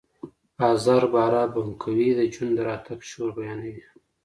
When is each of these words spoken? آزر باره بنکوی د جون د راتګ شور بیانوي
آزر 0.69 1.03
باره 1.13 1.43
بنکوی 1.53 2.09
د 2.17 2.21
جون 2.33 2.49
د 2.55 2.59
راتګ 2.69 2.99
شور 3.09 3.29
بیانوي 3.37 3.85